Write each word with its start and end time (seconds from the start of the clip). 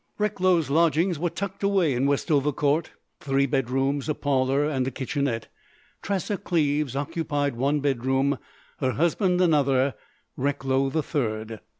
Recklow's 0.17 0.71
lodgings 0.71 1.19
were 1.19 1.29
tucked 1.29 1.61
away 1.61 1.93
in 1.93 2.07
Westover 2.07 2.51
Court—three 2.51 3.45
bedrooms, 3.45 4.09
a 4.09 4.15
parlour 4.15 4.65
and 4.65 4.87
a 4.87 4.89
kitchenette. 4.89 5.47
Tressa 6.01 6.39
Cleves 6.39 6.95
occupied 6.95 7.55
one 7.55 7.81
bedroom; 7.81 8.39
her 8.79 8.93
husband 8.93 9.39
another; 9.41 9.93
Recklow 10.35 10.89
the 10.89 11.03
third. 11.03 11.59